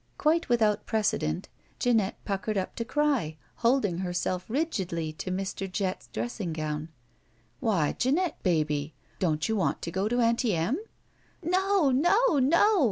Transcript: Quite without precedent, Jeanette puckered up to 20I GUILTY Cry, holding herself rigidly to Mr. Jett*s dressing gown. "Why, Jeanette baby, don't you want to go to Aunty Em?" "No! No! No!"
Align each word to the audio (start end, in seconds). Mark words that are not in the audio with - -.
Quite 0.17 0.49
without 0.49 0.87
precedent, 0.87 1.47
Jeanette 1.77 2.17
puckered 2.25 2.57
up 2.57 2.75
to 2.77 2.83
20I 2.83 2.87
GUILTY 2.87 2.91
Cry, 2.95 3.37
holding 3.57 3.97
herself 3.99 4.43
rigidly 4.49 5.13
to 5.13 5.29
Mr. 5.29 5.71
Jett*s 5.71 6.09
dressing 6.11 6.53
gown. 6.53 6.89
"Why, 7.59 7.91
Jeanette 7.93 8.41
baby, 8.41 8.95
don't 9.19 9.47
you 9.47 9.55
want 9.55 9.83
to 9.83 9.91
go 9.91 10.07
to 10.09 10.19
Aunty 10.19 10.55
Em?" 10.55 10.79
"No! 11.43 11.91
No! 11.91 12.39
No!" 12.39 12.79